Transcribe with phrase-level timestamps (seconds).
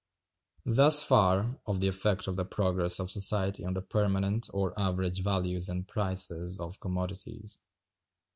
[0.65, 5.21] Thus far, of the effect of the progress of society on the permanent or average
[5.21, 7.59] values and prices of commodities.